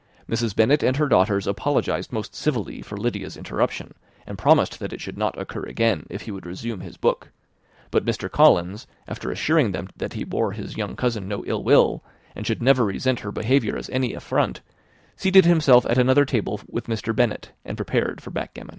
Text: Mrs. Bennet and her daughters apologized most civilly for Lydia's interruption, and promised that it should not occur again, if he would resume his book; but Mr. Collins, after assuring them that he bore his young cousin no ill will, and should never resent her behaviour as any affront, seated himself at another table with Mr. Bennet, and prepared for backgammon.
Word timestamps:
Mrs. 0.27 0.55
Bennet 0.55 0.81
and 0.81 0.97
her 0.97 1.07
daughters 1.07 1.45
apologized 1.45 2.11
most 2.11 2.33
civilly 2.33 2.81
for 2.81 2.97
Lydia's 2.97 3.37
interruption, 3.37 3.93
and 4.25 4.35
promised 4.35 4.79
that 4.79 4.91
it 4.93 4.99
should 4.99 5.15
not 5.15 5.39
occur 5.39 5.61
again, 5.65 6.07
if 6.09 6.23
he 6.23 6.31
would 6.31 6.47
resume 6.47 6.79
his 6.79 6.97
book; 6.97 7.29
but 7.91 8.03
Mr. 8.03 8.27
Collins, 8.27 8.87
after 9.07 9.29
assuring 9.29 9.73
them 9.73 9.89
that 9.95 10.13
he 10.13 10.23
bore 10.23 10.53
his 10.53 10.75
young 10.75 10.95
cousin 10.95 11.27
no 11.27 11.45
ill 11.45 11.61
will, 11.63 12.03
and 12.35 12.47
should 12.47 12.63
never 12.63 12.83
resent 12.83 13.19
her 13.19 13.31
behaviour 13.31 13.77
as 13.77 13.91
any 13.91 14.15
affront, 14.15 14.61
seated 15.15 15.45
himself 15.45 15.85
at 15.85 15.99
another 15.99 16.25
table 16.25 16.59
with 16.67 16.87
Mr. 16.87 17.15
Bennet, 17.15 17.51
and 17.63 17.77
prepared 17.77 18.21
for 18.23 18.31
backgammon. 18.31 18.69